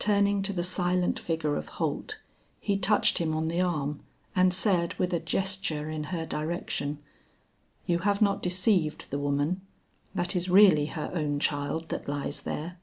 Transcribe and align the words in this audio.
Turning 0.00 0.42
to 0.42 0.52
the 0.52 0.64
silent 0.64 1.16
figure 1.16 1.54
of 1.54 1.68
Holt, 1.78 2.18
he 2.58 2.76
touched 2.76 3.18
him 3.18 3.32
on 3.36 3.46
the 3.46 3.60
arm 3.60 4.00
and 4.34 4.52
said 4.52 4.94
with 4.94 5.12
a 5.14 5.20
gesture 5.20 5.88
in 5.88 6.02
her 6.10 6.26
direction: 6.26 6.98
"You 7.86 8.00
have 8.00 8.20
not 8.20 8.42
deceived 8.42 9.08
the 9.10 9.18
woman? 9.20 9.60
That 10.12 10.34
is 10.34 10.48
really 10.50 10.86
her 10.86 11.12
own 11.14 11.38
child 11.38 11.88
that 11.90 12.08
lies 12.08 12.40
there?" 12.42 12.80